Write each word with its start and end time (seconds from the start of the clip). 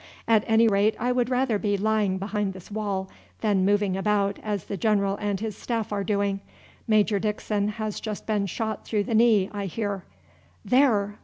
At 0.27 0.43
any 0.47 0.67
rate 0.67 0.95
I 0.99 1.11
would 1.11 1.29
rather 1.29 1.59
be 1.59 1.77
lying 1.77 2.17
behind 2.17 2.53
this 2.53 2.71
wall 2.71 3.07
than 3.41 3.63
moving 3.65 3.95
about 3.95 4.39
as 4.41 4.63
the 4.63 4.75
general 4.75 5.15
and 5.17 5.39
his 5.39 5.55
staff 5.55 5.91
are 5.93 6.03
doing. 6.03 6.39
Major 6.87 7.19
Dickson 7.19 7.67
has 7.67 7.99
just 7.99 8.25
been 8.25 8.47
shot 8.47 8.83
through 8.83 9.03
the 9.03 9.13
knee, 9.13 9.47
I 9.53 9.67
hear. 9.67 10.03
There! 10.65 11.19